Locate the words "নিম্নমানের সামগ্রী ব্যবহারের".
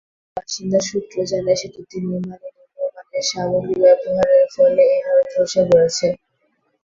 2.55-4.45